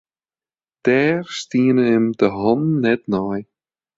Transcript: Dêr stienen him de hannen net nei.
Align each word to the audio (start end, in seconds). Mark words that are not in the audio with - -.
Dêr 0.83 1.19
stienen 1.41 1.89
him 1.91 2.05
de 2.19 2.27
hannen 2.39 2.79
net 2.83 3.01
nei. 3.13 3.39